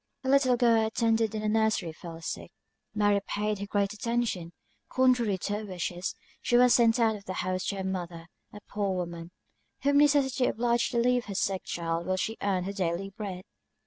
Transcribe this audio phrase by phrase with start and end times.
[0.23, 2.51] A little girl who attended in the nursery fell sick.
[2.95, 4.51] Mary paid her great attention;
[4.89, 5.91] contrary to her wish,
[6.41, 9.29] she was sent out of the house to her mother, a poor woman,
[9.83, 13.43] whom necessity obliged to leave her sick child while she earned her daily bread.